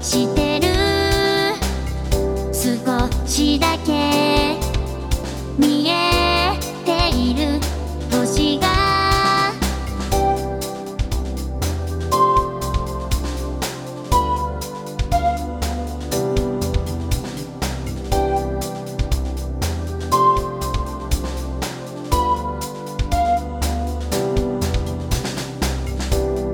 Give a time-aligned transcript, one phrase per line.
[0.00, 0.68] してる
[2.52, 4.56] 少しだけ
[5.58, 7.60] 見えている
[8.10, 8.68] 星が。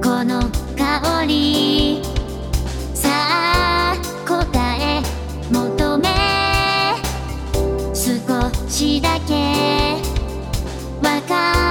[0.00, 0.40] この
[0.76, 1.61] 香り。
[8.82, 9.34] 私だけ。
[11.06, 11.61] わか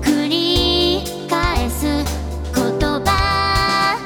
[0.00, 1.86] くり返す
[2.54, 3.98] 言葉。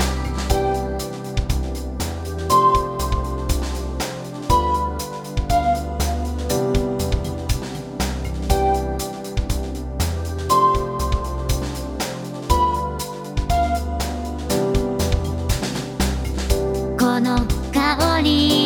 [16.99, 18.58] この香り